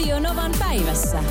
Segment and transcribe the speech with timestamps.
[0.00, 1.24] Radio Novan päivässä.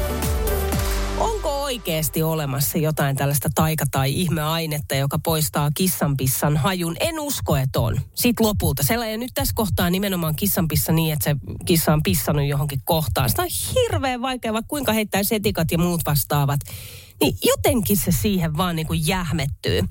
[1.17, 6.95] Onko oikeasti olemassa jotain tällaista taika- tai ihmeainetta, joka poistaa kissanpissan hajun?
[6.99, 8.01] En usko, että on.
[8.13, 8.83] Sitten lopulta.
[8.83, 11.35] Sellainen nyt tässä kohtaa nimenomaan kissanpissa niin, että se
[11.65, 13.29] kissa on pissannut johonkin kohtaan.
[13.29, 16.59] Sitä on hirveän vaikea, vaikka kuinka heittää setikat ja muut vastaavat
[17.21, 19.81] niin jotenkin se siihen vaan niin kuin jähmettyy.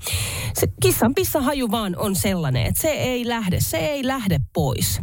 [0.53, 4.99] Se kissan haju vaan on sellainen, että se ei lähde, se ei lähde pois.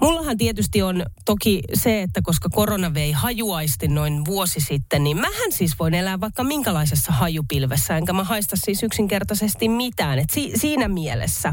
[0.00, 5.52] Mullahan tietysti on toki se, että koska korona vei hajuaisti noin vuosi sitten, niin mähän
[5.52, 10.18] siis voin elää vaikka minkälaisessa hajupilvessä, enkä mä haista siis yksinkertaisesti mitään.
[10.18, 11.52] Et si- siinä mielessä.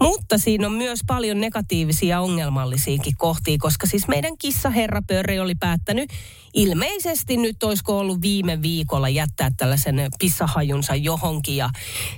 [0.00, 5.54] Mutta siinä on myös paljon negatiivisia ongelmallisiakin kohtia, koska siis meidän kissa Herra Pörri oli
[5.54, 6.10] päättänyt
[6.54, 11.56] ilmeisesti nyt olisiko ollut viime viikolla jättää tällaisen pissahajunsa johonkin.
[11.56, 11.70] Ja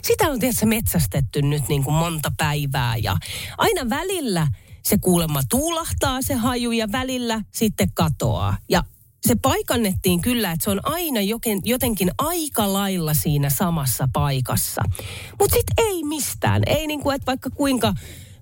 [0.02, 3.16] sitä on tietysti metsästetty nyt niin kuin monta päivää ja
[3.58, 4.46] aina välillä
[4.82, 8.56] se kuulemma tuulahtaa se haju ja välillä sitten katoaa.
[8.68, 8.84] Ja
[9.26, 11.20] se paikannettiin kyllä, että se on aina
[11.64, 14.82] jotenkin aika lailla siinä samassa paikassa.
[15.40, 16.62] Mutta sitten ei mistään.
[16.66, 17.94] Ei niin kuin, että vaikka kuinka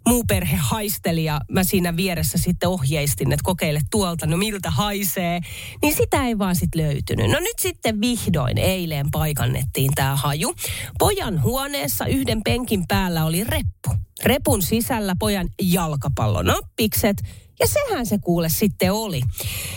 [0.09, 5.41] muu perhe haisteli ja mä siinä vieressä sitten ohjeistin, että kokeile tuolta, no miltä haisee.
[5.83, 7.31] Niin sitä ei vaan sitten löytynyt.
[7.31, 10.55] No nyt sitten vihdoin eilen paikannettiin tämä haju.
[10.99, 13.91] Pojan huoneessa yhden penkin päällä oli reppu.
[14.25, 17.17] Repun sisällä pojan jalkapallonappikset
[17.61, 19.21] ja sehän se kuule sitten oli.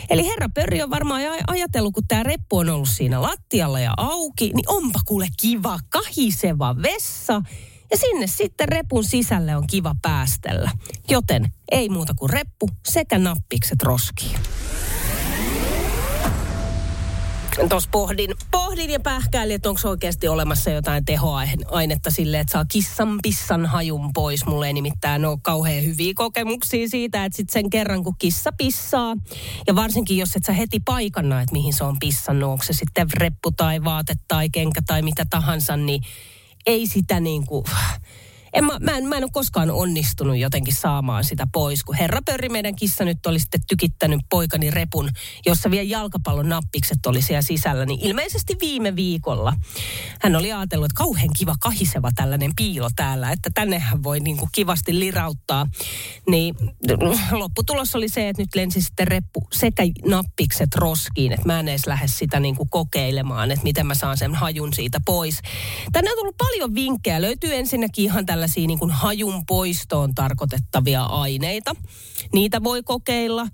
[0.10, 4.52] Eli herra Pörri on varmaan ajatellut, kun tämä reppu on ollut siinä lattialla ja auki,
[4.54, 7.42] niin onpa kuule kiva kahiseva vessa–
[7.92, 10.72] ja sinne sitten repun sisälle on kiva päästellä.
[11.10, 14.40] Joten ei muuta kuin reppu sekä nappikset roskiin.
[17.70, 23.20] Tuossa pohdin, pohdin ja pähkäilin, että onko oikeasti olemassa jotain tehoainetta sille, että saa kissan
[23.22, 24.46] pissan hajun pois.
[24.46, 29.16] Mulle ei nimittäin ole kauhean hyviä kokemuksia siitä, että sitten sen kerran kun kissa pissaa,
[29.68, 33.08] ja varsinkin jos et sä heti paikanna, että mihin se on pissannut, onko se sitten
[33.14, 36.04] reppu tai vaate tai kenkä tai mitä tahansa, niin
[36.66, 37.66] ei sitä niin kuin,
[38.56, 42.20] en mä, mä, en, mä en ole koskaan onnistunut jotenkin saamaan sitä pois, kun herra
[42.26, 45.10] Pörri, meidän kissa nyt oli sitten tykittänyt poikani repun,
[45.46, 49.54] jossa vielä jalkapallon nappikset oli siellä sisällä, niin ilmeisesti viime viikolla
[50.22, 54.38] hän oli ajatellut, että kauhean kiva kahiseva tällainen piilo täällä, että tänne hän voi niin
[54.38, 55.68] kuin kivasti lirauttaa.
[56.28, 56.56] Niin
[57.32, 61.88] lopputulos oli se, että nyt lensi sitten reppu sekä nappikset roskiin, että mä en edes
[61.88, 65.42] lähde sitä niin kuin kokeilemaan, että miten mä saan sen hajun siitä pois.
[65.92, 67.22] Tänne on tullut paljon vinkkejä.
[67.22, 71.76] Löytyy ensinnäkin ihan tällä tällaisia niin kuin hajun poistoon tarkoitettavia aineita.
[72.34, 73.48] Niitä voi kokeilla.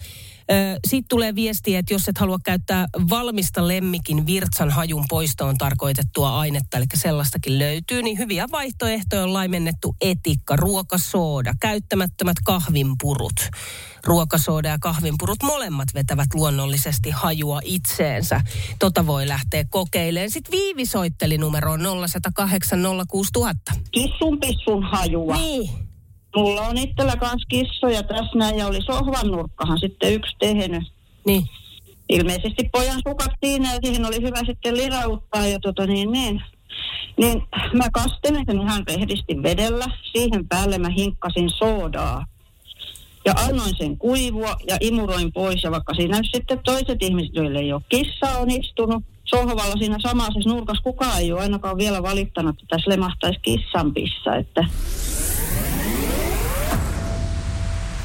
[0.87, 6.77] Sitten tulee viesti, että jos et halua käyttää valmista lemmikin virtsan hajun poistoon tarkoitettua ainetta,
[6.77, 13.49] eli sellaistakin löytyy, niin hyviä vaihtoehtoja on laimennettu etikka, ruokasooda, käyttämättömät kahvinpurut.
[14.05, 18.41] Ruokasooda ja kahvinpurut molemmat vetävät luonnollisesti hajua itseensä.
[18.79, 20.31] Tota voi lähteä kokeilemaan.
[20.31, 23.73] Sitten Viivi soitteli numeroon 0108 06000.
[23.91, 25.35] Kissun pissun hajua.
[25.35, 25.90] Niin.
[26.35, 30.83] Mulla on itsellä kans kissoja tässä näin ja oli sohvan nurkkahan sitten yksi tehnyt.
[31.25, 31.43] Niin.
[32.09, 36.41] Ilmeisesti pojan sukat siinä ja siihen oli hyvä sitten lirauttaa ja tota niin, niin.
[37.17, 37.43] Niin
[37.73, 39.85] mä kastelin sen ihan rehdisti vedellä.
[40.11, 42.25] Siihen päälle mä hinkkasin soodaa.
[43.25, 45.63] Ja annoin sen kuivua ja imuroin pois.
[45.63, 50.49] Ja vaikka siinä sitten toiset ihmiset, joille ei ole kissa, on istunut sohvalla siinä samassa
[50.49, 54.35] nurkassa, kukaan ei ole ainakaan vielä valittanut, että tässä lemahtaisi kissanpissa.
[54.35, 54.65] Että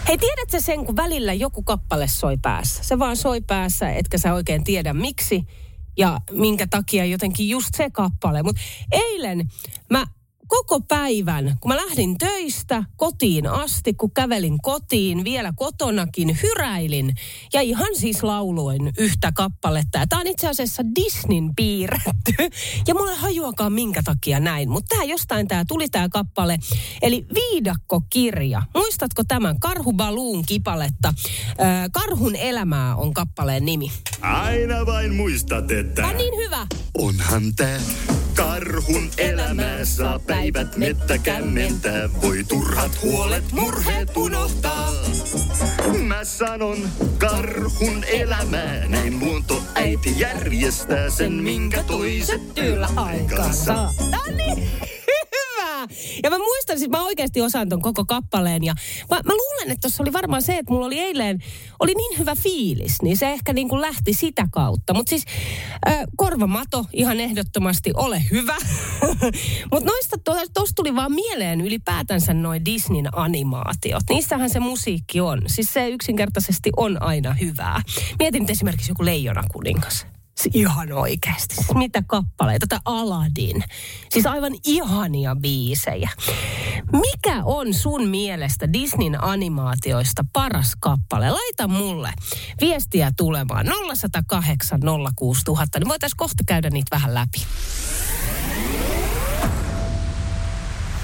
[0.08, 2.84] Hei, tiedätkö sen, kun välillä joku kappale soi päässä?
[2.84, 5.44] Se vaan soi päässä, etkä sä oikein tiedä miksi
[5.96, 8.42] ja minkä takia jotenkin just se kappale.
[8.42, 8.60] Mutta
[8.92, 9.48] eilen
[9.90, 10.06] mä
[10.46, 17.14] koko päivän, kun mä lähdin töistä kotiin asti, kun kävelin kotiin, vielä kotonakin hyräilin
[17.52, 20.06] ja ihan siis lauloin yhtä kappaletta.
[20.08, 22.34] Tämä on itse asiassa Disneyn piirretty
[22.86, 26.58] ja mulle hajuakaan minkä takia näin, mutta tämä jostain tämä tuli tämä kappale.
[27.02, 28.62] Eli Viidakkokirja.
[28.74, 31.14] Muistatko tämän Karhu Baluun kipaletta?
[31.92, 33.92] Karhun elämää on kappaleen nimi.
[34.20, 36.06] Aina vain muistat, että...
[36.06, 36.66] On niin hyvä.
[36.98, 37.80] Onhan tää
[38.36, 42.08] karhun elämää saa päivät mettä kämmentää.
[42.22, 44.92] Voi turhat huolet, murheet unohtaa.
[46.06, 46.78] Mä sanon
[47.18, 53.94] karhun elämää, näin luonto äiti järjestää sen, minkä toiset työllä aikaa saa.
[56.22, 58.64] Ja mä muistan, siis mä oikeasti osaan ton koko kappaleen.
[58.64, 58.74] Ja
[59.10, 61.42] mä, mä luulen, että tuossa oli varmaan se, että mulla oli eilen,
[61.80, 64.94] oli niin hyvä fiilis, niin se ehkä niin kuin lähti sitä kautta.
[64.94, 65.24] Mutta siis
[65.88, 68.56] äh, korvamato ihan ehdottomasti ole hyvä.
[69.72, 70.16] Mutta noista,
[70.54, 74.02] tuosta tuli vaan mieleen ylipäätänsä noin Disneyn animaatiot.
[74.10, 75.42] Niissähän se musiikki on.
[75.46, 77.82] Siis se yksinkertaisesti on aina hyvää.
[78.18, 80.15] Mietin nyt esimerkiksi joku Leijona kuningas.
[80.54, 81.54] Ihan oikeasti.
[81.54, 82.66] Siis mitä kappaleita?
[82.66, 83.64] Tätä Aladdin.
[84.10, 86.10] Siis aivan ihania biisejä.
[86.92, 91.30] Mikä on sun mielestä Disneyn animaatioista paras kappale?
[91.30, 92.12] Laita mulle
[92.60, 93.66] viestiä tulemaan
[93.96, 94.80] 0108
[95.16, 97.46] 06000, niin voitaisiin kohta käydä niitä vähän läpi.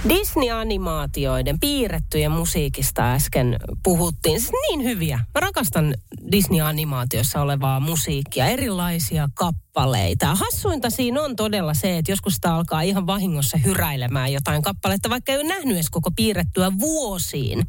[0.09, 4.41] Disney-animaatioiden, piirrettyjen musiikista äsken puhuttiin.
[4.41, 5.17] Siis niin hyviä.
[5.17, 5.95] Mä rakastan
[6.33, 10.35] Disney-animaatioissa olevaa musiikkia, erilaisia kappaleita.
[10.35, 15.33] Hassuinta siinä on todella se, että joskus sitä alkaa ihan vahingossa hyräilemään jotain kappaletta, vaikka
[15.33, 17.67] ei ole nähnyt edes koko piirrettyä vuosiin.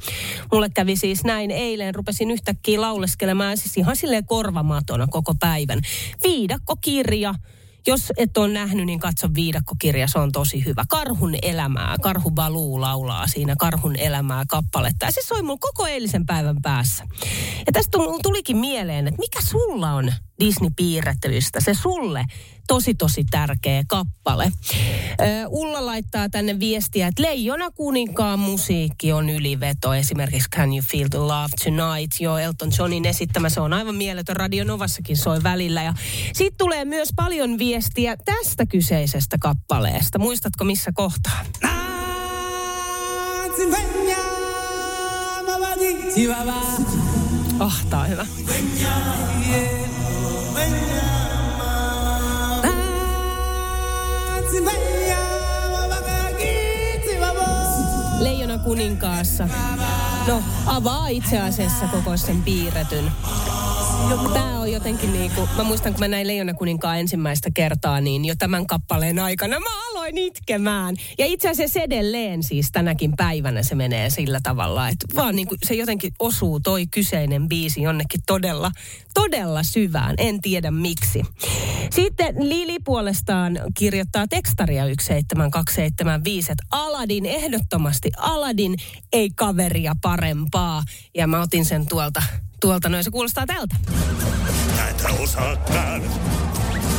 [0.51, 5.79] Mulle kävi siis näin eilen, rupesin yhtäkkiä lauleskelemaan siis ihan silleen korvamatona koko päivän.
[6.23, 7.35] Viidakkokirja,
[7.87, 10.83] jos et ole nähnyt, niin katso viidakkokirja, se on tosi hyvä.
[10.89, 15.05] Karhun elämää, Karhu Baluu laulaa siinä Karhun elämää kappaletta.
[15.05, 17.07] Ja se soi mulla koko eilisen päivän päässä.
[17.65, 22.25] Ja tästä tulikin mieleen, että mikä sulla on Disney-piirrettelystä, se sulle
[22.67, 24.51] tosi tosi tärkeä kappale.
[25.47, 29.93] Ulla laittaa tänne viestiä, että Leijona kuninkaan musiikki on yliveto.
[29.93, 33.49] Esimerkiksi Can You Feel the Love Tonight, jo Elton Johnin esittämä.
[33.49, 34.35] Se on aivan mieletön.
[34.35, 35.83] Radio Novassakin soi välillä.
[35.83, 35.93] Ja
[36.33, 40.19] siitä tulee myös paljon viestiä tästä kyseisestä kappaleesta.
[40.19, 41.45] Muistatko missä kohtaa?
[47.59, 48.25] Oh, tää on hyvä.
[58.63, 59.49] Kuninkaassa.
[60.27, 63.11] No, avaa itse asiassa koko sen piirretyn.
[64.33, 68.25] Tämä on jotenkin niin kuin, mä muistan kun mä näin Leijona kuninkaan ensimmäistä kertaa, niin
[68.25, 70.95] jo tämän kappaleen aikana mä aloin itkemään.
[71.17, 75.59] Ja itse asiassa edelleen siis tänäkin päivänä se menee sillä tavalla, että vaan niin kuin
[75.65, 78.71] se jotenkin osuu toi kyseinen biisi jonnekin todella,
[79.13, 80.15] todella syvään.
[80.17, 81.21] En tiedä miksi.
[81.91, 88.75] Sitten Lili puolestaan kirjoittaa tekstaria 17275, että Aladin ehdottomasti, Aladin
[89.13, 90.83] ei kaveria parempaa.
[91.15, 92.23] Ja mä otin sen tuolta
[92.59, 93.03] tuolta noin.
[93.03, 93.75] Se kuulostaa tältä.
[94.75, 96.01] Tätä osataan,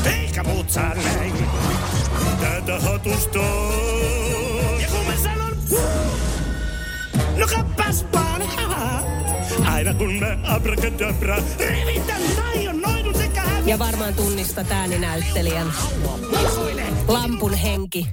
[0.05, 1.35] eikä muut saa näin.
[2.45, 3.39] Tätä hatusta.
[4.81, 5.57] Ja kun mä sanon,
[7.37, 8.43] no kappas vaan,
[9.73, 13.04] Aina kun mä abracadabra, revitän taion noin
[13.67, 15.73] Ja varmaan tunnistat ääninäyttelijän.
[17.09, 18.07] Lampun henki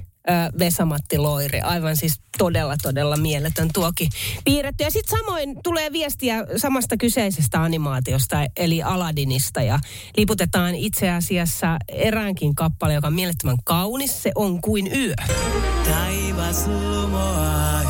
[0.58, 1.60] Vesamatti Loiri.
[1.60, 4.08] Aivan siis todella, todella mieletön tuokin
[4.44, 4.84] piirretty.
[4.84, 9.62] Ja sitten samoin tulee viestiä samasta kyseisestä animaatiosta, eli Aladdinista.
[9.62, 9.78] Ja
[10.16, 14.22] liputetaan itse asiassa eräänkin kappale, joka on mielettömän kaunis.
[14.22, 15.14] Se on kuin yö.
[15.84, 17.82] Taivas lumoa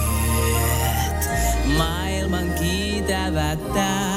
[1.77, 4.12] maailman kiitävät tähdet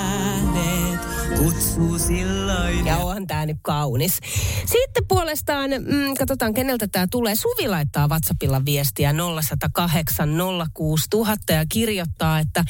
[1.38, 2.86] kutsuu silloin.
[2.86, 4.20] Ja onhan tää nyt kaunis.
[4.66, 7.36] Sitten puolestaan, mm, katsotaan keneltä tämä tulee.
[7.36, 10.30] Suvi laittaa WhatsAppilla viestiä 0108
[10.74, 12.64] 06000 ja kirjoittaa, että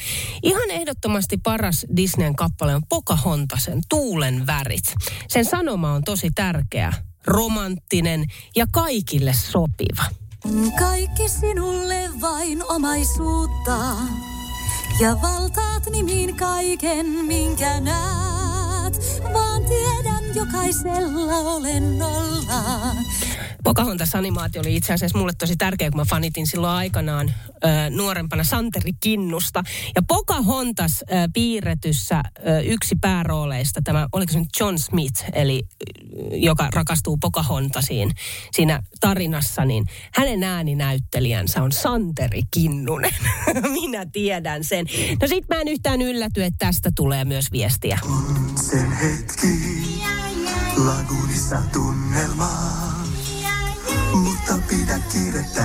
[0.43, 4.93] ihan ehdottomasti paras Disneyn kappale on Pocahontasen Tuulen värit.
[5.27, 6.93] Sen sanoma on tosi tärkeä,
[7.27, 8.25] romanttinen
[8.55, 10.03] ja kaikille sopiva.
[10.79, 13.77] Kaikki sinulle vain omaisuutta
[14.99, 22.95] ja valtaat nimiin kaiken, minkä näet, vaan tiedän jokaisella olennolla.
[23.75, 28.43] Pocahontas animaatio oli itse asiassa mulle tosi tärkeä, kun mä fanitin silloin aikanaan ö, nuorempana
[28.43, 29.63] Santeri Kinnusta.
[29.95, 35.63] Ja Pocahontas ö, piirretyssä ö, yksi päärooleista, tämä, oliko se nyt John Smith, eli
[36.31, 38.11] joka rakastuu Pocahontaisiin
[38.51, 43.15] siinä tarinassa, niin hänen ääninäyttelijänsä on Santeri Kinnunen.
[43.81, 44.85] Minä tiedän sen.
[45.21, 47.99] No sit mä en yhtään ylläty, että tästä tulee myös viestiä.
[48.69, 49.47] Sen hetki,
[50.77, 52.84] lagunissa tunnelmaa,
[54.75, 55.63] pidä kiirettä.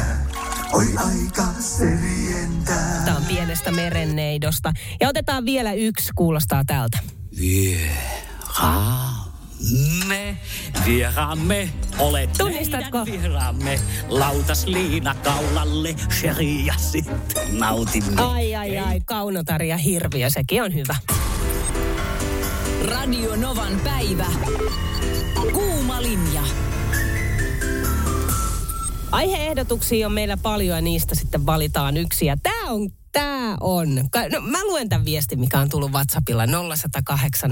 [0.73, 3.03] Oi aika se rientää.
[3.05, 4.73] Tämä on pienestä merenneidosta.
[5.01, 6.99] Ja otetaan vielä yksi, kuulostaa tältä.
[7.43, 7.91] Yeah.
[10.09, 10.37] Me
[10.87, 13.05] vieraamme, olet Tunnistatko?
[13.05, 13.81] vieraamme.
[14.09, 18.23] Lautas liina kaulalle, sheri ja sitten nautimme.
[18.23, 20.97] Ai ai ai, Kaunotar ja Hirviö, sekin on hyvä.
[22.85, 24.27] Radio Novan päivä.
[25.53, 26.43] Kuuma linja.
[29.13, 32.27] Aiheehdotuksia on meillä paljon ja niistä sitten valitaan yksi.
[32.27, 33.95] Ja tämä on Tämä on.
[34.33, 37.51] No, mä luen tämän viestin, mikä on tullut WhatsAppilla 0108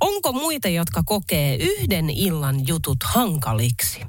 [0.00, 4.00] Onko muita, jotka kokee yhden illan jutut hankaliksi?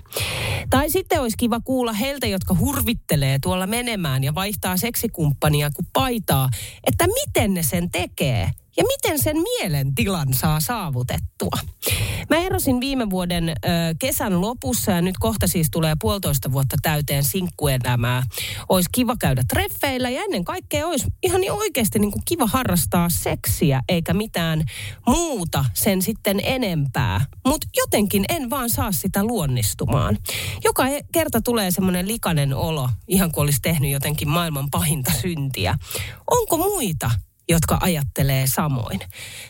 [0.70, 6.50] Tai sitten olisi kiva kuulla heiltä, jotka hurvittelee tuolla menemään ja vaihtaa seksikumppania kuin paitaa,
[6.88, 11.60] että miten ne sen tekee– ja miten sen mielentilan saa saavutettua.
[12.30, 13.54] Mä erosin viime vuoden ö,
[14.00, 18.24] kesän lopussa ja nyt kohta siis tulee puolitoista vuotta täyteen sinkkuelämää.
[18.70, 23.10] Olisi kiva käydä treffeillä ja ennen kaikkea olisi ihan niin oikeasti niin kuin kiva harrastaa
[23.10, 24.64] seksiä eikä mitään
[25.08, 27.26] muuta sen sitten enempää.
[27.46, 30.18] Mutta jotenkin en vaan saa sitä luonnistumaan.
[30.64, 35.78] Joka kerta tulee semmoinen likainen olo, ihan kuin olisi tehnyt jotenkin maailman pahinta syntiä.
[36.32, 37.12] Onko muita
[37.50, 39.00] jotka ajattelee samoin.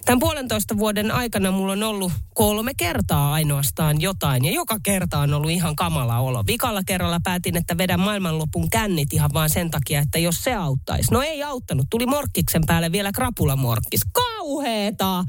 [0.05, 5.33] Tämän puolentoista vuoden aikana mulla on ollut kolme kertaa ainoastaan jotain ja joka kerta on
[5.33, 6.43] ollut ihan kamala olo.
[6.47, 11.11] Vikalla kerralla päätin, että vedän maailmanlopun kännit ihan vaan sen takia, että jos se auttaisi.
[11.11, 14.01] No ei auttanut, tuli morkkiksen päälle vielä krapulamorkkis.
[14.11, 15.23] Kauheeta!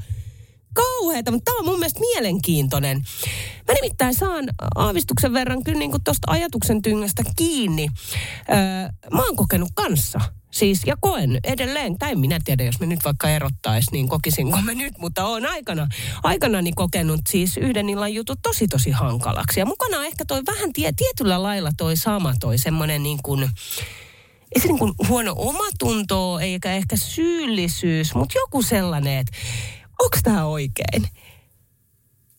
[0.81, 3.03] Kauheeta, mutta tämä on mun mielestä mielenkiintoinen.
[3.67, 4.45] Mä nimittäin saan
[4.75, 7.89] aavistuksen verran kyllä niin tuosta ajatuksen tyngästä kiinni.
[8.49, 8.57] Öö,
[9.11, 10.19] mä oon kokenut kanssa
[10.51, 14.75] Siis, ja koen edelleen, tai minä tiedä, jos me nyt vaikka erottaisi, niin kokisinko me
[14.75, 15.87] nyt, mutta olen aikana,
[16.23, 19.59] aikanani kokenut siis yhden illan jutut tosi tosi hankalaksi.
[19.59, 23.49] Ja mukana ehkä toi vähän tie, tietyllä lailla toi sama, toi semmoinen niin kuin,
[24.55, 29.37] ei se niin kuin huono omatunto, eikä ehkä syyllisyys, mutta joku sellainen, että
[29.99, 31.09] onko tämä oikein?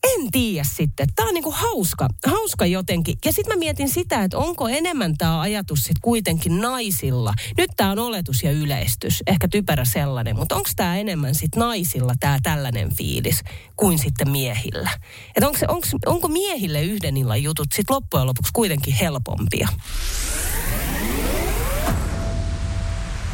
[0.02, 1.08] en tiedä sitten.
[1.16, 3.18] Tämä on niinku hauska, hauska jotenkin.
[3.24, 7.34] Ja sitten mä mietin sitä, että onko enemmän tämä ajatus sitten kuitenkin naisilla.
[7.56, 12.14] Nyt tämä on oletus ja yleistys, ehkä typerä sellainen, mutta onko tämä enemmän sitten naisilla
[12.20, 13.40] tämä tällainen fiilis
[13.76, 14.90] kuin sitten miehillä?
[15.36, 19.68] Että onko, onko, onko miehille yhden illan jutut sitten loppujen lopuksi kuitenkin helpompia?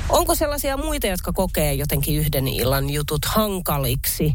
[0.08, 4.32] Onko sellaisia muita, jotka kokee jotenkin yhden illan jutut hankaliksi?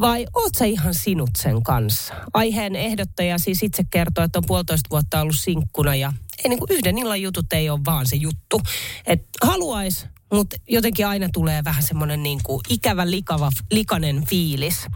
[0.00, 2.14] vai oot sä ihan sinut sen kanssa?
[2.32, 6.12] Aiheen ehdottaja siis itse kertoo, että on puolitoista vuotta ollut sinkkuna ja
[6.44, 8.60] ei niin kuin yhden illan jutut ei ole vaan se juttu.
[9.06, 14.86] Että haluaisi mutta jotenkin aina tulee vähän semmoinen niin kuin ikävä, likava, likainen fiilis.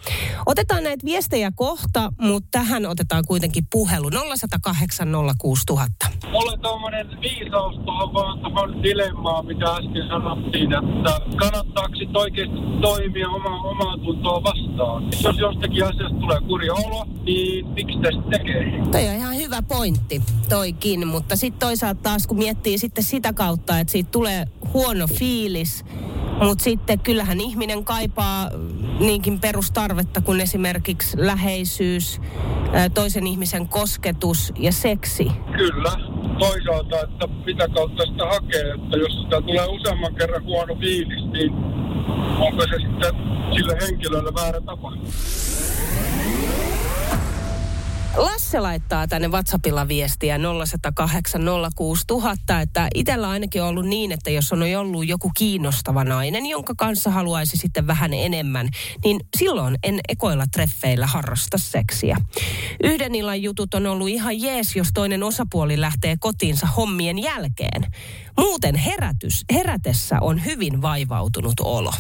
[0.47, 6.07] Otetaan näitä viestejä kohta, mutta tähän otetaan kuitenkin puhelu 0108 06000.
[6.31, 12.57] Mulla on tuommoinen viisaus tuohon vaan tuohon dilemmaan, mitä äsken sanottiin, että kannattaako sit oikeasti
[12.81, 15.05] toimia oma, omaa tuntoa vastaan.
[15.23, 18.83] Jos jostakin asiasta tulee kurja olo, niin miksi tästä tekee?
[18.93, 23.79] Toi on ihan hyvä pointti, toikin, mutta sitten toisaalta taas kun miettii sitten sitä kautta,
[23.79, 25.85] että siitä tulee huono fiilis,
[26.43, 28.51] mutta sitten kyllähän ihminen kaipaa
[28.99, 32.21] niinkin perustarvetta kuin esimerkiksi läheisyys,
[32.95, 35.31] toisen ihmisen kosketus ja seksi.
[35.57, 35.93] Kyllä.
[36.39, 41.53] Toisaalta, että mitä kautta sitä hakee, että jos sitä tulee useamman kerran huono fiilis, niin
[42.39, 43.15] onko se sitten
[43.55, 44.93] sille henkilölle väärä tapa?
[48.19, 51.43] Lasse laittaa tänne WhatsAppilla viestiä 0108
[52.63, 57.11] että itsellä ainakin on ollut niin, että jos on ollut joku kiinnostava nainen, jonka kanssa
[57.11, 58.69] haluaisi sitten vähän enemmän,
[59.05, 62.17] niin silloin en ekoilla treffeillä harrasta seksiä.
[62.83, 67.83] Yhden illan jutut on ollut ihan jees, jos toinen osapuoli lähtee kotiinsa hommien jälkeen.
[68.39, 71.93] Muuten herätys, herätessä on hyvin vaivautunut olo.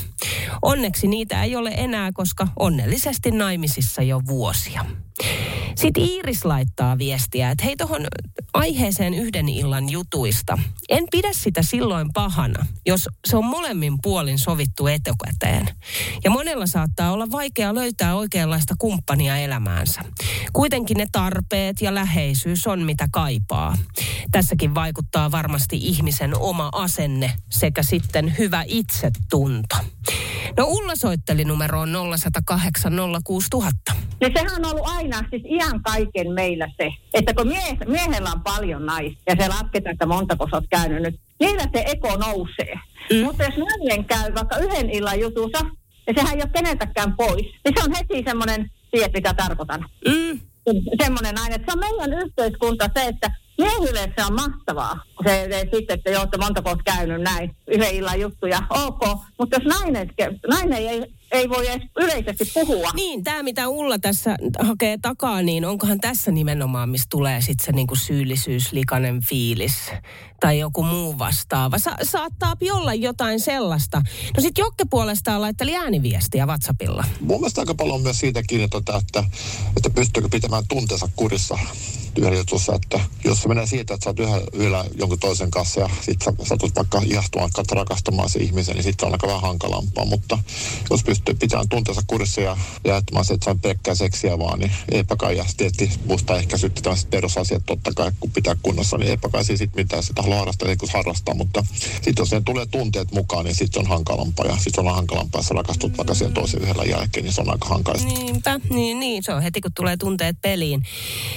[0.62, 4.84] Onneksi niitä ei ole enää, koska onnellisesti naimisissa jo vuosia.
[5.74, 8.06] Sitten Iiris laittaa viestiä, että hei tuohon
[8.54, 10.58] aiheeseen yhden illan jutuista.
[10.88, 15.68] En pidä sitä silloin pahana, jos se on molemmin puolin sovittu etukäteen.
[16.24, 20.00] Ja monella saattaa olla vaikea löytää oikeanlaista kumppania elämäänsä.
[20.52, 23.78] Kuitenkin ne tarpeet ja läheisyys on mitä kaipaa.
[24.32, 29.76] Tässäkin vaikuttaa varmasti ihmisen oma asenne sekä sitten hyvä itsetunto.
[30.56, 32.92] No Ulla soitteli numeroon 0108
[33.24, 33.92] 06000.
[34.20, 38.42] Ja sehän on ollut aina siis ihan kaiken meillä se, että kun mie- miehellä on
[38.42, 42.74] paljon naista ja se lasketaan, että montako sä oot käynyt nyt, niillä se eko nousee.
[43.12, 43.24] Mm.
[43.24, 45.58] Mutta jos nainen käy vaikka yhden illan jutussa,
[46.06, 49.86] ja sehän ei ole keneltäkään pois, niin se on heti semmoinen, tiedät mitä tarkoitan.
[50.08, 50.40] Mm.
[51.02, 55.00] Semmoinen nainen, että se on meidän yhteiskunta se, että miehille se on mahtavaa.
[55.26, 59.02] Se, se sitten, että joo, että montako olet käynyt näin, yhden illan juttuja, ok.
[59.38, 60.10] Mutta jos nainen,
[60.48, 62.90] nainen ei ei voi edes yleisesti puhua.
[62.94, 67.72] Niin, tämä mitä Ulla tässä hakee takaa, niin onkohan tässä nimenomaan, missä tulee sitten se
[67.72, 69.72] niinku syyllisyyslikainen fiilis
[70.40, 71.78] tai joku muu vastaava.
[71.78, 74.02] Sa- saattaa olla jotain sellaista.
[74.36, 77.04] No sitten Jokke puolestaan laitteli ääniviestiä WhatsAppilla.
[77.20, 79.24] Mun mielestä aika paljon on myös siitä kiinni, tota, että,
[79.76, 81.58] että pystyykö pitämään tunteensa kurissa
[82.36, 85.90] jutussa, että jos se menee siitä, että sä oot yhä, yhdellä jonkun toisen kanssa ja
[86.00, 90.04] sit sä satut vaikka ihastumaan, että rakastamaan se ihmisen, niin sitten on aika vähän hankalampaa.
[90.04, 90.38] Mutta
[90.90, 95.16] jos pystyy pitämään tunteensa kurissa ja jättämään se, että on pelkkää seksiä vaan, niin eipä
[95.16, 97.62] kai, ja tietysti musta ehkä sitten tämmöiset perusasiat.
[97.66, 100.02] Totta kai, kun pitää kunnossa, niin eipä kai sitten mitään.
[100.02, 103.88] Sitä haluaa harrastaa, kun harrastaa, mutta sitten jos siihen tulee tunteet mukaan, niin sitten on
[103.88, 104.46] hankalampaa.
[104.46, 107.68] Ja sitten on hankalampaa, jos rakastut vaikka siihen toisen yhdellä jälkeen, niin se on aika
[107.68, 108.08] hankaista.
[108.08, 110.82] Niinpä, niin, niin, se on heti kun tulee tunteet peliin.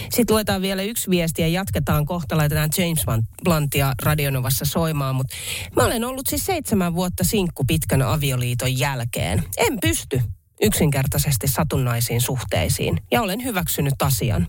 [0.09, 3.05] Sitten luetaan vielä yksi viesti ja jatketaan kohta, laitetaan James
[3.43, 5.35] Bluntia Radionovassa soimaan, mutta
[5.75, 9.43] mä olen ollut siis seitsemän vuotta sinkku pitkän avioliiton jälkeen.
[9.57, 10.21] En pysty
[10.61, 14.47] yksinkertaisesti satunnaisiin suhteisiin ja olen hyväksynyt asian.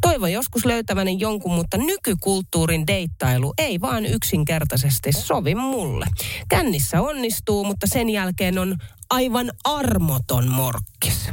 [0.00, 6.06] Toivon joskus löytäväni jonkun, mutta nykykulttuurin deittailu ei vaan yksinkertaisesti sovi mulle.
[6.48, 8.76] Kännissä onnistuu, mutta sen jälkeen on
[9.10, 11.30] aivan armoton morkkis.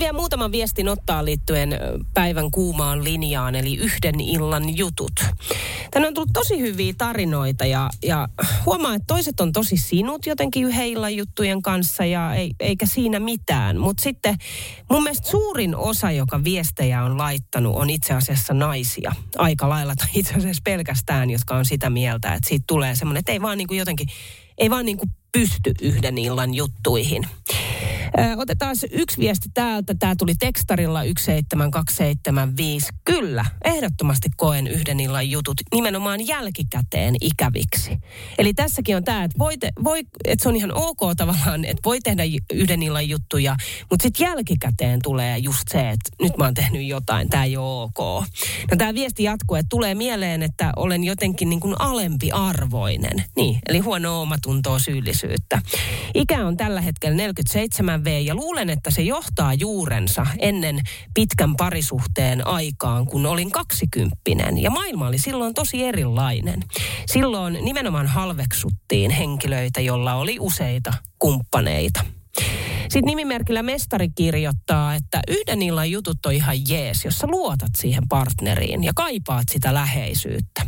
[0.00, 1.78] Vielä muutaman viestin ottaa liittyen
[2.14, 5.12] päivän kuumaan linjaan, eli yhden illan jutut.
[5.90, 8.28] Tänne on tullut tosi hyviä tarinoita ja, ja
[8.66, 13.20] huomaa, että toiset on tosi sinut jotenkin yhden illan juttujen kanssa ja ei, eikä siinä
[13.20, 13.78] mitään.
[13.78, 14.36] Mutta sitten
[14.90, 19.12] mun mielestä suurin osa, joka viestejä on laittanut, on itse asiassa naisia.
[19.36, 23.32] Aika lailla tai itse asiassa pelkästään, jotka on sitä mieltä, että siitä tulee semmoinen, että
[23.32, 24.08] ei vaan niin kuin jotenkin,
[24.58, 27.26] ei vaan niin kuin pysty yhden illan juttuihin.
[28.36, 29.94] Otetaan yksi viesti täältä.
[29.98, 32.88] Tämä tuli tekstarilla 17275.
[33.04, 37.98] Kyllä, ehdottomasti koen yhden illan jutut nimenomaan jälkikäteen ikäviksi.
[38.38, 41.80] Eli tässäkin on tämä, että, voi te, voi, että se on ihan ok tavallaan, että
[41.84, 43.56] voi tehdä yhden illan juttuja,
[43.90, 47.82] mutta sitten jälkikäteen tulee just se, että nyt mä oon tehnyt jotain, tämä ei ole
[47.82, 47.98] ok.
[48.70, 53.24] No tämä viesti jatkuu, että tulee mieleen, että olen jotenkin niin kuin alempi arvoinen.
[53.36, 55.62] Niin, eli huono omatuntoa syyllisyyttä.
[56.14, 60.80] Ikä on tällä hetkellä 47 V ja luulen, että se johtaa juurensa ennen
[61.14, 66.64] pitkän parisuhteen aikaan, kun olin kaksikymppinen ja maailma oli silloin tosi erilainen.
[67.06, 72.04] Silloin nimenomaan halveksuttiin henkilöitä, jolla oli useita kumppaneita.
[72.82, 78.08] Sitten nimimerkillä mestari kirjoittaa, että yhden illan jutut on ihan jees, jos sä luotat siihen
[78.08, 80.66] partneriin ja kaipaat sitä läheisyyttä.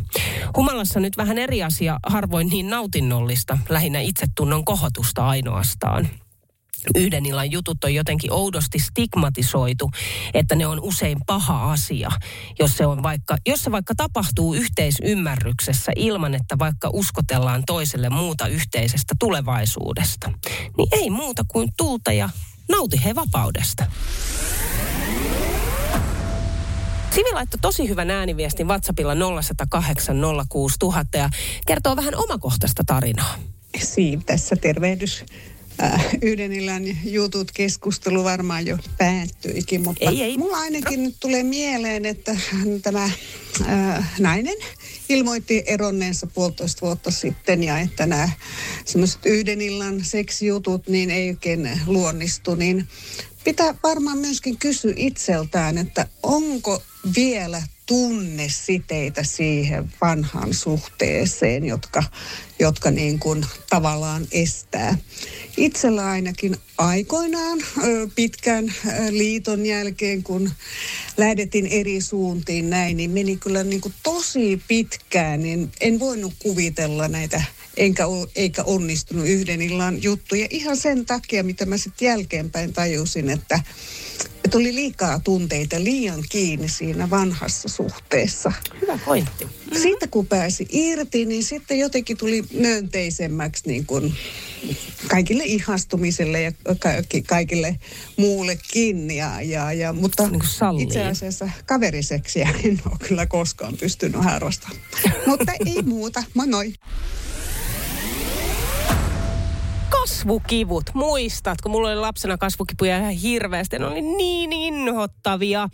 [0.57, 6.09] Humalassa nyt vähän eri asia, harvoin niin nautinnollista, lähinnä itsetunnon kohotusta ainoastaan
[6.95, 9.91] yhden illan jutut on jotenkin oudosti stigmatisoitu,
[10.33, 12.11] että ne on usein paha asia,
[12.59, 18.47] jos se, on vaikka, jos se vaikka tapahtuu yhteisymmärryksessä ilman, että vaikka uskotellaan toiselle muuta
[18.47, 20.31] yhteisestä tulevaisuudesta.
[20.77, 22.29] Niin ei muuta kuin tuulta ja
[22.69, 23.85] nauti he vapaudesta.
[27.15, 30.17] Sivi laittoi tosi hyvän ääniviestin WhatsAppilla 0108
[30.49, 31.29] 06000 ja
[31.67, 33.35] kertoo vähän omakohtaista tarinaa.
[33.77, 35.25] Siiv tässä tervehdys
[35.83, 40.37] äh, yhden illan jutut keskustelu varmaan jo päättyikin, mutta ei, ei.
[40.37, 42.37] mulla ainakin nyt tulee mieleen, että
[42.81, 43.03] tämä
[43.67, 44.57] äh, nainen
[45.09, 48.29] ilmoitti eronneensa puolitoista vuotta sitten ja että nämä
[48.85, 52.87] semmoiset yhden illan seksijutut niin ei oikein luonnistu, niin
[53.43, 56.83] pitää varmaan myöskin kysyä itseltään, että onko
[57.15, 62.03] vielä tunnesiteitä siihen vanhaan suhteeseen, jotka,
[62.59, 64.97] jotka niin kuin tavallaan estää.
[65.57, 67.59] Itsellä ainakin aikoinaan
[68.15, 68.73] pitkän
[69.09, 70.51] liiton jälkeen, kun
[71.17, 77.07] lähdettiin eri suuntiin näin, niin meni kyllä niin kuin tosi pitkään, niin en voinut kuvitella
[77.07, 77.43] näitä
[77.77, 78.03] enkä,
[78.35, 80.47] eikä onnistunut yhden illan juttuja.
[80.49, 83.59] Ihan sen takia, mitä mä sitten jälkeenpäin tajusin, että
[84.43, 88.51] että oli liikaa tunteita liian kiinni siinä vanhassa suhteessa.
[88.81, 89.45] Hyvä pointti.
[89.45, 89.81] Mm-hmm.
[89.81, 94.13] Siitä kun pääsi irti, niin sitten jotenkin tuli myönteisemmäksi niin kuin
[95.07, 96.51] kaikille ihastumiselle ja
[97.27, 97.79] kaikille
[98.17, 99.11] muullekin.
[99.11, 100.41] Ja, ja, ja, mutta niin
[100.79, 104.81] itse asiassa kaveriseksiä en ole kyllä koskaan pystynyt harrastamaan.
[105.27, 106.23] mutta ei muuta.
[106.33, 106.73] Moi moi.
[110.23, 111.69] Kasvukivut, muistatko?
[111.69, 113.79] Mulla oli lapsena kasvukipuja ihan hirveästi.
[113.79, 115.69] Ne oli niin inhottavia.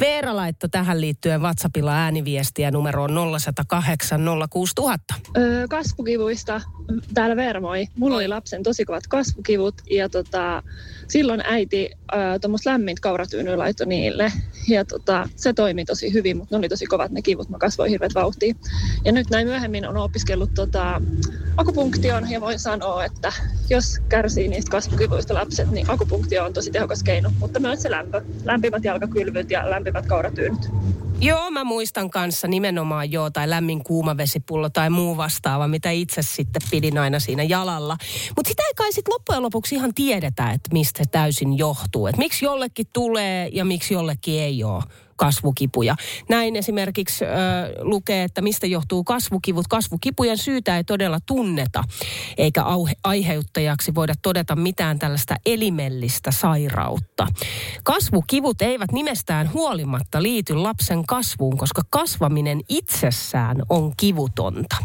[0.00, 5.14] Veera laittoi tähän liittyen WhatsAppilla ääniviestiä numeroon 0108 06000.
[5.36, 6.60] Öö, kasvukivuista
[7.14, 7.86] täällä Vermoi.
[7.96, 10.62] Mulla oli lapsen tosi kovat kasvukivut ja tota,
[11.08, 11.90] silloin äiti
[12.40, 14.32] tuommoista lämmintä kauratyynyä laittoi niille.
[14.68, 17.48] Ja tota, se toimi tosi hyvin, mutta ne oli tosi kovat ne kivut.
[17.48, 18.54] Mä kasvoin hirveät vauhtia.
[19.04, 21.02] Ja nyt näin myöhemmin on opiskellut tota,
[21.56, 23.32] akupunktion ja voin sanoa, että
[23.70, 27.30] jos kärsii niistä kasvukivuista lapset, niin akupunktio on tosi tehokas keino.
[27.38, 30.68] Mutta myös se lämpö, lämpimät jalkakylvyt ja lämpimät kauratyynyt.
[31.20, 36.62] Joo, mä muistan kanssa nimenomaan joo, tai lämmin kuumavesipullo tai muu vastaava, mitä itse sitten
[36.70, 37.96] pidin aina siinä jalalla.
[38.36, 42.06] Mutta sitä ei kai sitten loppujen lopuksi ihan tiedetä, että mistä täysin johtuu.
[42.06, 44.82] Että miksi jollekin tulee ja miksi jollekin ei ole
[45.20, 45.96] kasvukipuja.
[46.28, 47.30] Näin esimerkiksi äh,
[47.80, 49.68] lukee, että mistä johtuu kasvukivut.
[49.68, 51.84] Kasvukipujen syytä ei todella tunneta,
[52.36, 52.64] eikä
[53.04, 57.26] aiheuttajaksi voida todeta mitään tällaista elimellistä sairautta.
[57.82, 64.76] Kasvukivut eivät nimestään huolimatta liity lapsen kasvuun, koska kasvaminen itsessään on kivutonta.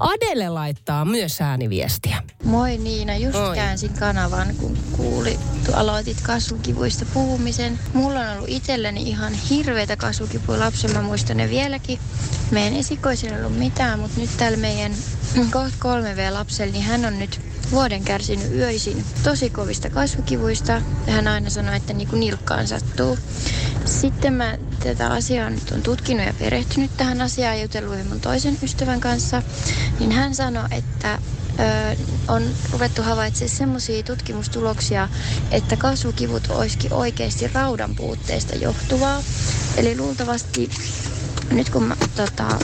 [0.00, 2.22] Adele laittaa myös ääniviestiä.
[2.44, 3.54] Moi Niina, just Oi.
[3.54, 5.38] käänsin kanavan, kun kuuli,
[5.72, 7.78] aloitit kasvukivuista puhumisen.
[7.92, 11.98] Mulla on ollut itselleni ihan hi- hirveitä kasvukipuja lapsen, mä muistan ne vieläkin.
[12.50, 14.92] Meidän esikoisilla ei ollut mitään, mutta nyt täällä meidän
[15.52, 17.40] kohta 3V-lapsella, niin hän on nyt
[17.70, 20.72] vuoden kärsinyt yöisin tosi kovista kasvukivuista.
[21.06, 23.18] Ja hän aina sanoi, että niin kuin nilkkaan sattuu.
[23.84, 28.58] Sitten mä tätä asiaa nyt on tutkinut ja perehtynyt tähän asiaan ja jutellut mun toisen
[28.62, 29.42] ystävän kanssa.
[30.00, 31.18] Niin hän sanoi, että
[32.28, 32.42] on
[32.72, 35.08] ruvettu havaitsemaan semmoisia tutkimustuloksia,
[35.50, 39.22] että kasvukivut olisikin oikeasti raudan puutteesta johtuvaa.
[39.76, 40.70] Eli luultavasti
[41.50, 42.58] nyt kun mä, tota,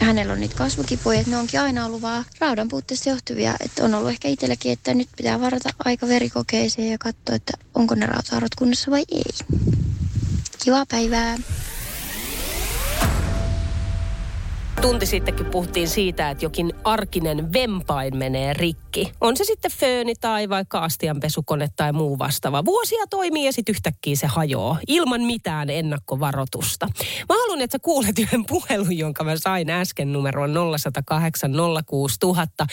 [0.00, 3.56] hänellä on niitä kasvukipuja, että ne onkin aina ollut vaan raudan puutteesta johtuvia.
[3.60, 7.94] Että on ollut ehkä itselläkin, että nyt pitää varata aika verikokeeseen ja katsoa, että onko
[7.94, 9.24] ne rautaarot kunnossa vai ei.
[10.64, 11.36] Kivaa päivää!
[14.86, 19.12] Tunti sittenkin puhuttiin siitä, että jokin arkinen vempain menee rikki.
[19.20, 22.64] On se sitten fööni tai vaikka astianpesukone tai muu vastaava.
[22.64, 26.88] Vuosia toimii ja sitten yhtäkkiä se hajoaa ilman mitään ennakkovaroitusta.
[27.28, 31.52] Mä haluan, että sä kuulet yhden puhelun, jonka mä sain äsken numeroon 0108
[31.86, 32.66] 06000.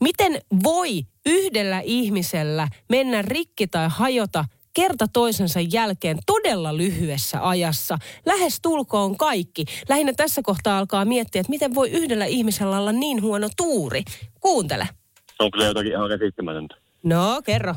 [0.00, 4.44] Miten voi yhdellä ihmisellä mennä rikki tai hajota
[4.76, 7.98] kerta toisensa jälkeen todella lyhyessä ajassa.
[8.26, 9.64] Lähes tulkoon kaikki.
[9.88, 14.02] Lähinnä tässä kohtaa alkaa miettiä, että miten voi yhdellä ihmisellä olla niin huono tuuri.
[14.40, 14.88] Kuuntele.
[15.36, 16.76] Se on kyllä jotakin ihan käsittämätöntä.
[17.02, 17.74] No, kerro.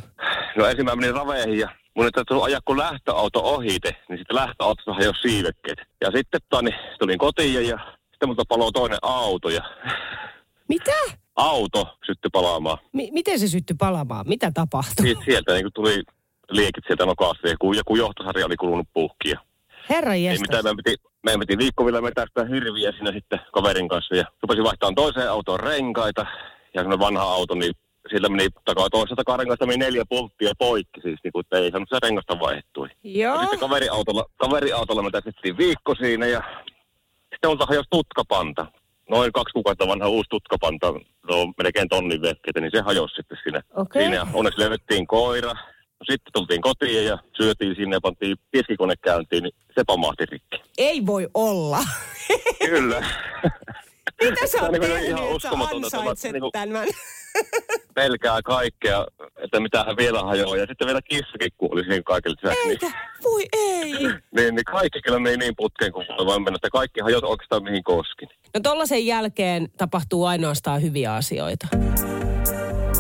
[0.57, 4.35] No ensin mä menin raveihin ja mun ei tullut ajaa kun lähtöauto ohite, niin sitten
[4.35, 5.79] lähtöautossa hajosi siivekkeet.
[6.01, 7.77] Ja sitten tani, tulin kotiin ja, ja
[8.11, 9.61] sitten multa paloi toinen auto ja...
[10.67, 10.91] Mitä?
[11.35, 12.77] Auto syttyi palaamaan.
[12.93, 14.27] M- miten se syttyi palaamaan?
[14.27, 15.15] Mitä tapahtui?
[15.25, 16.03] Sieltä niin tuli
[16.49, 17.03] liekit sieltä
[17.43, 19.39] ja kun joku johtosarja oli kulunut puhkia.
[19.89, 24.25] Herra Ei mitään, meidän piti, meidän piti viikkovilla metästää hirviä sinne sitten kaverin kanssa ja
[24.41, 26.25] rupesin vaihtamaan toiseen autoon renkaita
[26.73, 27.73] ja kun vanha auto, niin
[28.09, 31.89] sillä meni takaa toisesta karengasta meni neljä pulttia poikki siis, niin kuin, että ei saanut
[31.89, 32.87] se rengasta vaihtui.
[33.03, 33.35] Joo.
[33.35, 36.43] Ja sitten kaveriautolla, kaveriautolla me tästettiin viikko siinä ja
[37.29, 38.65] sitten multa hajosi tutkapanta.
[39.09, 40.93] Noin kaksi kuukautta vanha uusi tutkapanta,
[41.29, 43.61] no melkein tonnin vehkeitä, niin se hajosi sitten siinä.
[43.75, 44.01] Okay.
[44.01, 45.55] Siinä onneksi löydettiin koira,
[46.03, 50.57] sitten tultiin kotiin ja syötiin sinne ja pantiin tiskikone käyntiin, niin se pamahti rikki.
[50.77, 51.79] Ei voi olla.
[52.69, 53.05] Kyllä.
[54.23, 56.87] Mitä sä oot niin tehnyt, että sä ansaitset niin tämän?
[57.93, 59.05] pelkää kaikkea,
[59.37, 60.57] että mitä hän vielä hajoaa.
[60.57, 62.69] Ja sitten vielä kissakin kuoli siihen kaikille lisäksi.
[62.69, 62.91] Eikä,
[63.23, 63.91] voi ei.
[64.37, 67.83] niin, niin kaikki kyllä meni niin putkeen kuin voi mennä, että kaikki hajot oikeastaan mihin
[67.83, 68.29] koskin.
[68.53, 71.67] No tollasen jälkeen tapahtuu ainoastaan hyviä asioita.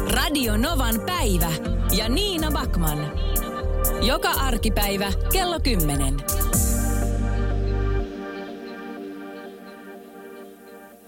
[0.09, 1.51] Radio Novan päivä
[1.97, 2.97] ja Niina Backman.
[4.01, 6.17] Joka arkipäivä kello 10.